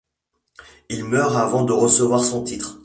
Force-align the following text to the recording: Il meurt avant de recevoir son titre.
Il 0.89 1.05
meurt 1.05 1.35
avant 1.35 1.63
de 1.63 1.73
recevoir 1.73 2.23
son 2.23 2.41
titre. 2.43 2.79